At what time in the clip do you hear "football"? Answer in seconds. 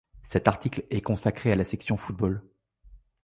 1.95-2.41